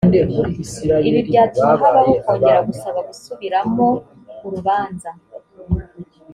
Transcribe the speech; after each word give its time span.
ibi 1.07 1.19
byatuma 1.29 1.73
habaho 1.81 2.11
kongera 2.23 2.59
gusaba 2.69 2.99
gusubiramo 3.09 3.87
urubanza 4.45 5.09